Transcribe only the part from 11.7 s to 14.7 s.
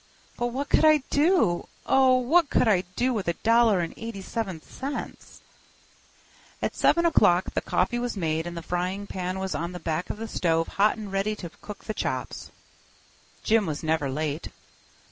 the chops. Jim was never late.